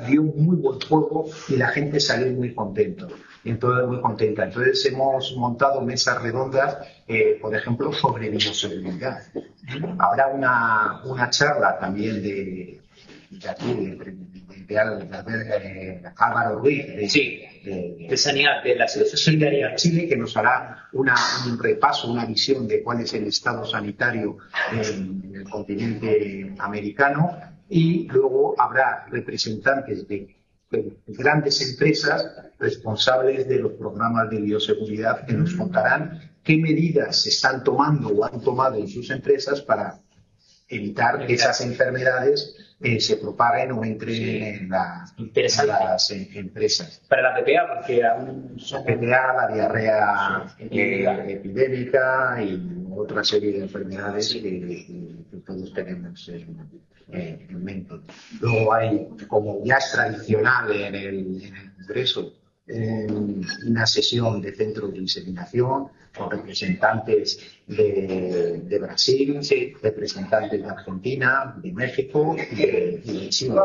dio 0.07 0.23
muy 0.23 0.57
buen 0.57 0.79
juego 0.79 1.25
y 1.49 1.55
la 1.55 1.69
gente 1.69 1.99
salió 1.99 2.31
muy 2.33 2.53
contento. 2.53 3.07
Entonces, 3.43 3.87
muy 3.87 4.01
contenta. 4.01 4.43
Entonces 4.43 4.85
hemos 4.85 5.35
montado 5.35 5.81
mesas 5.81 6.21
redondas, 6.21 6.77
eh, 7.07 7.39
por 7.41 7.55
ejemplo, 7.55 7.91
sobre 7.91 8.29
bioseguridad. 8.29 9.23
Habrá 9.97 10.27
una, 10.27 11.01
una 11.05 11.29
charla 11.31 11.79
también 11.79 12.21
de, 12.21 12.79
de 13.31 13.49
aquí, 13.49 13.73
de, 13.73 13.97
de, 14.67 16.01
Álvaro 16.17 16.59
Ruiz, 16.59 16.85
de, 16.87 18.17
Sanidad, 18.17 18.63
de 18.63 18.75
la 18.75 18.85
Asociación 18.85 19.39
de 19.39 19.73
Chile, 19.75 20.07
que 20.07 20.17
nos 20.17 20.37
hará 20.37 20.89
una, 20.93 21.15
un 21.47 21.57
repaso, 21.57 22.11
una 22.11 22.25
visión 22.25 22.67
de 22.67 22.83
cuál 22.83 23.01
es 23.01 23.13
el 23.13 23.25
estado 23.25 23.65
sanitario 23.65 24.37
en 24.71 25.31
el 25.33 25.49
continente 25.49 26.53
americano 26.59 27.51
y 27.71 28.05
luego 28.09 28.53
habrá 28.59 29.05
representantes 29.09 30.05
de 30.05 30.35
grandes 31.07 31.61
empresas 31.61 32.29
responsables 32.59 33.47
de 33.47 33.59
los 33.59 33.71
programas 33.73 34.29
de 34.29 34.41
bioseguridad 34.41 35.25
que 35.25 35.33
nos 35.33 35.53
contarán 35.53 36.33
qué 36.43 36.57
medidas 36.57 37.23
se 37.23 37.29
están 37.29 37.63
tomando 37.63 38.09
o 38.09 38.25
han 38.25 38.41
tomado 38.41 38.75
en 38.75 38.89
sus 38.89 39.09
empresas 39.09 39.61
para 39.61 39.99
evitar 40.67 41.25
que 41.25 41.33
esas 41.33 41.61
enfermedades 41.61 42.55
eh, 42.81 42.99
se 42.99 43.15
propaguen 43.17 43.71
o 43.71 43.85
entren 43.85 44.43
en, 44.43 44.69
las 44.69 45.13
empresas. 45.17 47.01
Para 47.07 47.21
la 47.21 47.39
PPA, 47.39 47.75
porque 47.75 48.03
aún 48.03 48.59
son... 48.59 48.83
La 48.85 48.95
PPA, 48.95 49.33
la 49.33 49.53
diarrea 49.53 50.55
eh, 50.59 51.25
epidémica 51.29 52.37
y 52.43 52.80
otra 52.95 53.23
serie 53.23 53.53
de 53.53 53.59
enfermedades 53.59 54.33
que, 54.33 55.41
todos 55.45 55.73
tenemos 55.73 56.29
en, 56.29 57.63
mente. 57.63 57.95
Luego 58.39 58.73
hay, 58.73 59.07
como 59.27 59.63
ya 59.65 59.77
es 59.77 59.91
tradicional 59.91 60.71
en 60.71 60.95
el, 60.95 61.43
en 61.43 61.55
el 61.55 61.73
Congreso, 61.75 62.33
una 63.65 63.85
sesión 63.85 64.41
de 64.41 64.53
centros 64.55 64.93
de 64.93 64.99
inseminación 64.99 65.87
con 66.15 66.29
representantes 66.29 67.39
de, 67.67 68.79
Brasil, 68.81 69.39
representantes 69.81 70.61
de 70.61 70.69
Argentina, 70.69 71.55
de 71.61 71.71
México 71.71 72.35
y 72.51 72.55
de, 72.55 73.29
Chile. 73.29 73.55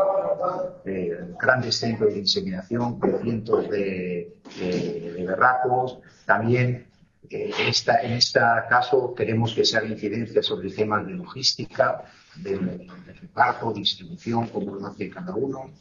Eh, 0.85 1.17
grandes 1.39 1.75
centros 1.75 2.13
de 2.13 2.19
inseminación 2.19 2.99
con 2.99 3.21
cientos 3.21 3.69
de, 3.69 4.37
de 4.59 5.25
berracos. 5.25 5.99
También 6.25 6.86
eh, 7.29 7.51
esta, 7.67 8.01
en 8.01 8.13
este 8.13 8.39
caso 8.69 9.13
queremos 9.13 9.53
que 9.53 9.65
se 9.65 9.77
haga 9.77 9.87
incidencia 9.87 10.41
sobre 10.41 10.69
temas 10.71 11.05
de 11.05 11.13
logística, 11.13 12.03
de, 12.37 12.87
reparto, 13.21 13.73
distribución, 13.73 14.47
como 14.47 14.75
lo 14.75 14.87
hace 14.87 15.09
cada 15.09 15.33
uno. 15.33 15.71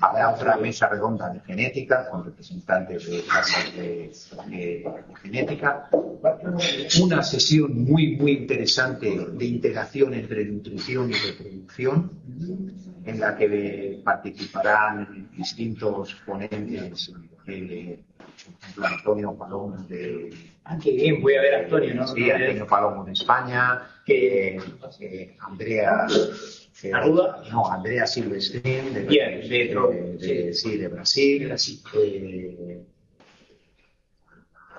Habrá 0.00 0.30
otra 0.30 0.56
mesa 0.56 0.88
redonda 0.88 1.30
de 1.30 1.40
genética 1.40 2.08
con 2.10 2.24
representantes 2.24 3.08
de 3.08 3.22
clases 3.22 3.76
de, 3.76 4.84
genética. 5.22 5.88
Una 7.00 7.22
sesión 7.22 7.84
muy, 7.84 8.16
muy 8.16 8.32
interesante 8.32 9.26
de 9.32 9.44
integración 9.44 10.14
entre 10.14 10.44
nutrición 10.44 11.10
y 11.10 11.14
reproducción, 11.14 12.10
en 13.04 13.20
la 13.20 13.36
que 13.36 14.00
participarán 14.04 15.30
distintos 15.36 16.14
ponentes. 16.26 17.12
Ejemplo, 18.36 18.86
Antonio 18.86 19.34
Palomo 19.34 19.76
de. 19.88 20.32
Ah, 20.64 20.78
qué 20.82 20.92
bien, 20.92 21.20
voy 21.20 21.34
a 21.34 21.42
ver 21.42 21.54
a 21.54 21.58
Antonio, 21.60 21.94
¿no? 21.94 22.06
Sí, 22.06 22.30
Antonio 22.30 22.66
Palomo 22.66 23.04
de 23.04 23.12
España, 23.12 23.82
que 24.04 24.56
eh, 25.00 25.36
Andrea. 25.40 26.06
Eh, 26.82 26.92
¿Arruda? 26.92 27.42
No, 27.50 27.70
Andrea 27.70 28.06
Silvestrín, 28.06 28.92
de, 28.92 29.02
bien, 29.02 29.48
de, 29.48 30.16
de, 30.18 30.52
sí, 30.52 30.76
de 30.76 30.88
Brasil. 30.88 31.46
Brasil. 31.46 31.80
Eh, 31.94 32.82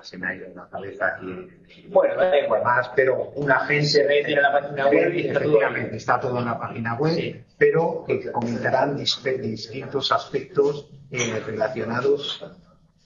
se 0.04 0.18
me 0.18 0.28
ha 0.28 0.34
ido 0.34 0.48
la 0.54 0.68
cabeza 0.68 1.16
aquí. 1.16 1.48
Bueno, 1.88 2.14
da 2.16 2.38
igual. 2.38 2.62
Más, 2.62 2.90
pero 2.94 3.30
una 3.36 3.56
agencia. 3.56 4.06
Se 4.06 4.20
en 4.20 4.42
la 4.42 4.52
página 4.52 4.88
web 4.88 5.14
y 5.14 5.28
efectivamente 5.28 5.96
está 5.96 6.20
todo 6.20 6.38
en 6.38 6.44
la 6.44 6.58
página 6.58 6.94
web, 6.94 7.44
pero 7.56 8.04
que 8.06 8.30
comentarán 8.30 8.96
distintos 8.96 10.12
aspectos 10.12 10.90
eh, 11.10 11.42
relacionados 11.46 12.44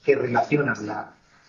que 0.03 0.15
relacionan 0.15 0.75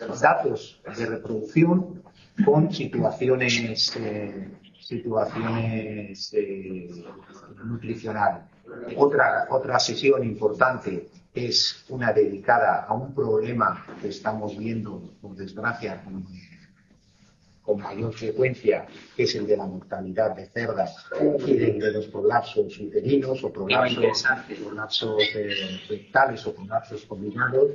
los 0.07 0.21
datos 0.21 0.81
de 0.97 1.07
reproducción 1.07 2.03
con 2.45 2.73
situaciones, 2.73 3.97
eh, 3.97 4.49
situaciones 4.81 6.33
eh, 6.33 6.91
nutricionales. 7.65 8.45
Otra, 8.97 9.47
otra 9.51 9.79
sesión 9.79 10.25
importante 10.25 11.09
es 11.35 11.85
una 11.89 12.13
dedicada 12.13 12.85
a 12.85 12.95
un 12.95 13.15
problema 13.15 13.85
que 14.01 14.09
estamos 14.09 14.57
viendo, 14.59 15.01
por 15.21 15.37
desgracia, 15.37 16.03
con, 16.03 16.27
mayor 17.79 18.13
frecuencia, 18.13 18.85
que 19.15 19.23
es 19.23 19.35
el 19.37 19.47
de 19.47 19.57
la 19.57 19.65
mortalidad 19.65 20.35
de 20.35 20.47
cerdas 20.47 21.07
y 21.47 21.53
de, 21.55 21.93
los 21.93 22.09
prolapsos 22.09 22.77
uterinos 22.81 23.45
o 23.45 23.53
prolapsos, 23.53 24.25
prolapsos 24.61 25.23
eh, 25.37 25.81
rectales 25.89 26.45
o 26.49 26.53
prolapsos 26.53 27.05
combinados, 27.05 27.69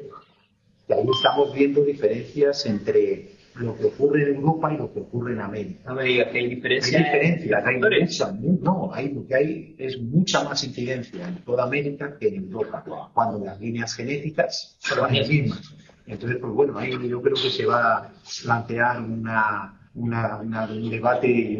y 0.87 0.93
ahí 0.93 1.05
estamos 1.13 1.53
viendo 1.53 1.83
diferencias 1.83 2.65
entre 2.65 3.35
lo 3.55 3.75
que 3.77 3.85
ocurre 3.85 4.23
en 4.23 4.35
Europa 4.35 4.73
y 4.73 4.77
lo 4.77 4.93
que 4.93 4.99
ocurre 4.99 5.33
en 5.33 5.41
América. 5.41 5.81
No 5.87 5.95
me 5.95 6.03
digas 6.03 6.27
que 6.31 6.39
hay 6.39 6.49
diferencias. 6.49 7.01
Hay 7.01 7.03
diferencias, 7.03 7.65
hay 7.65 7.77
mucha, 7.77 8.31
no, 8.61 8.93
hay, 8.93 9.13
lo 9.13 9.25
que 9.25 9.35
hay 9.35 9.75
es 9.77 9.99
mucha 10.01 10.43
más 10.43 10.63
incidencia 10.63 11.27
en 11.27 11.37
toda 11.43 11.63
América 11.63 12.17
que 12.19 12.27
en 12.27 12.51
Europa, 12.51 12.83
cuando 13.13 13.43
las 13.43 13.59
líneas 13.59 13.93
genéticas 13.95 14.77
son 14.79 15.13
las 15.13 15.29
mismas. 15.29 15.73
Entonces, 16.05 16.37
pues 16.39 16.53
bueno, 16.53 16.77
ahí 16.77 16.91
yo 17.07 17.21
creo 17.21 17.35
que 17.35 17.49
se 17.49 17.65
va 17.65 17.97
a 17.97 18.11
plantear 18.43 19.01
una, 19.01 19.89
una, 19.95 20.37
un 20.41 20.89
debate 20.89 21.27
y 21.27 21.57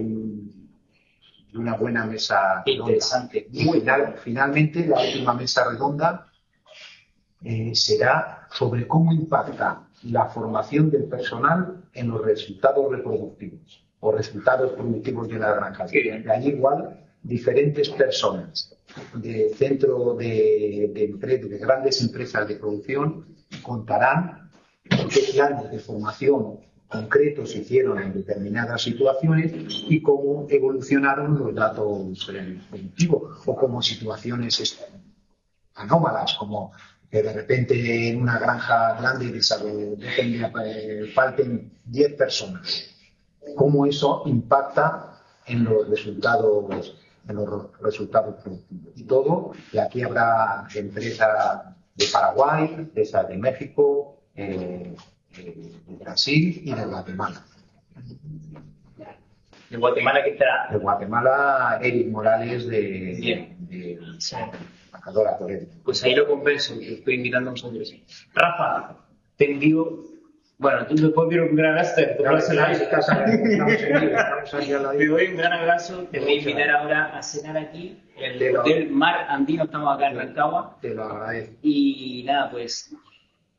una 1.56 1.78
buena 1.78 2.06
mesa 2.06 2.62
interesante. 2.66 3.48
Final, 3.52 4.16
finalmente, 4.24 4.86
la 4.86 5.00
última 5.00 5.34
mesa 5.34 5.64
redonda 5.72 6.28
eh, 7.44 7.72
será 7.76 8.48
sobre 8.52 8.88
cómo 8.88 9.14
impacta 9.14 9.88
la 10.04 10.26
formación 10.26 10.90
del 10.90 11.06
personal 11.06 11.84
en 11.94 12.10
los 12.10 12.24
resultados 12.24 12.92
reproductivos 12.92 13.86
o 14.00 14.12
resultados 14.12 14.72
productivos 14.74 15.28
de 15.28 15.40
la 15.40 15.54
granja. 15.54 15.86
Y 15.92 16.10
allí 16.30 16.50
igual 16.50 17.06
diferentes 17.24 17.90
personas 17.90 18.78
de 19.16 19.50
centro 19.56 20.14
de, 20.16 20.92
de, 20.94 21.38
de 21.38 21.58
grandes 21.58 22.02
empresas 22.02 22.48
de 22.48 22.56
producción 22.56 23.26
contarán 23.64 24.52
qué 24.84 25.22
planes 25.34 25.72
de 25.72 25.80
formación 25.80 26.60
concretos 26.88 27.56
hicieron 27.56 28.02
en 28.02 28.14
determinadas 28.14 28.84
situaciones 28.84 29.54
y 29.90 30.02
cómo 30.02 30.46
evolucionaron 30.50 31.38
los 31.38 31.54
datos 31.54 32.30
productivos 32.70 33.42
o 33.46 33.56
como 33.56 33.82
situaciones 33.82 34.80
anómalas, 35.74 36.36
como 36.36 36.72
que 37.10 37.24
de 37.24 37.34
repente 37.34 38.10
en 38.10 38.22
una 38.22 38.40
granja 38.40 38.98
grande 39.00 39.32
de, 39.32 41.12
falten 41.14 41.72
10 41.86 42.14
personas. 42.14 42.96
Cómo 43.56 43.86
eso 43.86 44.24
impacta 44.26 45.22
en 45.46 45.64
los 45.64 45.88
resultados 45.90 46.96
en 47.28 47.36
los 47.38 47.80
resultados 47.82 48.36
productivos. 48.42 48.94
Y 48.96 49.04
todo, 49.04 49.52
y 49.72 49.80
aquí 49.80 50.04
habrá 50.04 50.68
empresas 50.76 51.76
de 51.96 52.06
Paraguay, 52.12 52.90
de 52.94 53.26
de 53.28 53.38
México, 53.38 54.22
eh, 54.36 54.96
eh, 55.38 55.72
de 55.88 55.96
Brasil 55.96 56.62
y 56.64 56.74
de 56.74 56.86
Guatemala. 56.86 57.44
¿De 59.70 59.78
Guatemala 59.78 60.24
qué 60.24 60.32
estará? 60.32 60.70
De 60.72 60.78
Guatemala, 60.78 61.80
Eric 61.82 62.08
Morales 62.10 62.68
de, 62.68 63.18
Bien. 63.20 63.58
de, 63.62 64.00
Pues 65.84 66.04
ahí 66.04 66.16
lo 66.16 66.28
compenso, 66.28 66.76
estoy 66.80 67.16
invitando 67.16 67.50
a 67.50 67.54
nosotros. 67.54 67.94
Rafa, 68.34 68.98
te 69.38 69.52
envío 69.52 70.16
bueno, 70.58 70.86
tú 70.88 70.96
después 70.96 71.28
quiero 71.28 71.48
un 71.48 71.56
gran 71.56 71.72
abrazo. 71.72 71.96
Te, 71.96 72.16
doy 72.16 72.26
un 75.28 75.38
gran 75.38 75.54
abrazo. 75.54 76.08
Te 76.12 76.20
voy 76.20 76.32
a 76.32 76.38
invitar 76.38 76.70
ahora 76.70 77.18
a 77.18 77.22
cenar 77.22 77.58
aquí. 77.58 78.02
En 78.16 78.42
el 78.42 78.58
Hotel 78.58 78.90
Mar 78.90 79.26
Andino, 79.28 79.66
estamos 79.66 79.94
acá 79.94 80.12
en 80.12 80.18
Rancagua. 80.18 80.78
Te 80.82 80.94
lo 80.94 81.04
agradezco. 81.04 81.56
Y 81.62 82.24
nada, 82.26 82.50
pues 82.52 82.96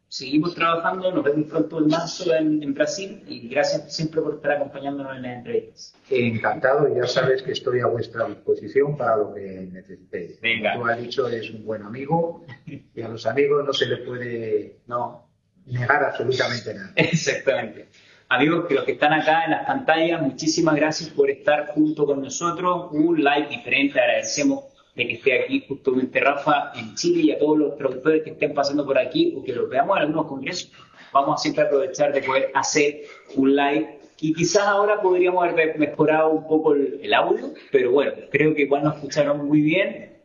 seguimos 0.08 0.54
trabajando. 0.54 1.12
Nos 1.12 1.24
vemos 1.24 1.48
pronto 1.48 1.78
en 1.78 1.88
marzo 1.88 2.34
en, 2.34 2.74
Brasil. 2.74 3.22
Y 3.26 3.48
gracias 3.48 3.94
siempre 3.94 4.20
por 4.20 4.34
estar 4.34 4.52
acompañándonos 4.52 5.16
en 5.16 5.22
las 5.22 5.36
entrevistas. 5.38 5.94
Encantado. 6.10 6.94
Ya 6.94 7.06
sabes 7.06 7.42
que 7.42 7.52
estoy 7.52 7.80
a 7.80 7.86
vuestra 7.86 8.26
disposición 8.26 8.96
para 8.96 9.16
lo 9.16 9.34
que 9.34 9.68
necesitéis. 9.72 10.40
Venga. 10.40 10.74
Como 10.74 10.84
tú 10.84 10.90
has 10.90 11.00
dicho, 11.00 11.28
es 11.28 11.50
un 11.50 11.64
buen 11.64 11.82
amigo. 11.82 12.44
Y 12.66 13.02
a 13.02 13.08
los 13.08 13.26
amigos 13.26 13.64
no 13.64 13.72
se 13.72 13.86
le 13.86 13.98
puede. 13.98 14.80
No 14.86 15.26
negar 15.66 16.04
absolutamente 16.04 16.74
nada. 16.74 16.92
Exactamente. 16.96 17.88
Amigos 18.28 18.66
que 18.66 18.74
los 18.74 18.84
que 18.84 18.92
están 18.92 19.12
acá 19.12 19.44
en 19.44 19.52
las 19.52 19.66
pantallas, 19.66 20.20
muchísimas 20.20 20.74
gracias 20.74 21.10
por 21.10 21.30
estar 21.30 21.68
junto 21.68 22.06
con 22.06 22.22
nosotros. 22.22 22.88
Un 22.90 23.22
like 23.22 23.48
diferente, 23.48 24.00
agradecemos 24.00 24.64
de 24.96 25.06
que 25.06 25.12
esté 25.14 25.44
aquí 25.44 25.64
justamente 25.68 26.20
Rafa 26.20 26.72
en 26.74 26.94
Chile 26.94 27.22
y 27.22 27.30
a 27.30 27.38
todos 27.38 27.58
los 27.58 27.74
productores 27.74 28.22
que 28.24 28.30
estén 28.30 28.54
pasando 28.54 28.84
por 28.84 28.98
aquí 28.98 29.34
o 29.36 29.44
que 29.44 29.52
los 29.52 29.68
veamos 29.68 29.96
en 29.98 30.02
algunos 30.04 30.26
congresos. 30.26 30.72
Vamos 31.12 31.38
a 31.40 31.42
siempre 31.42 31.64
aprovechar 31.64 32.12
de 32.12 32.22
poder 32.22 32.50
hacer 32.54 33.02
un 33.36 33.54
live 33.54 34.00
y 34.18 34.32
quizás 34.32 34.64
ahora 34.66 35.00
podríamos 35.00 35.46
haber 35.46 35.78
mejorado 35.78 36.30
un 36.30 36.46
poco 36.48 36.72
el, 36.72 37.12
audio, 37.12 37.52
pero 37.70 37.90
bueno, 37.92 38.12
creo 38.30 38.54
que 38.54 38.62
igual 38.62 38.84
nos 38.84 38.96
escucharon 38.96 39.46
muy 39.46 39.60
bien. 39.60 40.16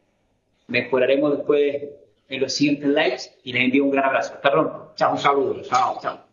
Mejoraremos 0.68 1.38
después 1.38 1.84
en 2.30 2.42
los 2.42 2.54
siguientes 2.54 2.88
lives 2.88 3.38
y 3.44 3.52
les 3.52 3.66
envío 3.66 3.84
un 3.84 3.92
gran 3.92 4.06
abrazo. 4.06 4.34
Hasta 4.36 4.52
pronto. 4.52 4.94
Chao. 4.96 5.12
Un 5.12 5.18
saludo. 5.18 5.62
Chao. 5.64 6.00
Chao. 6.02 6.31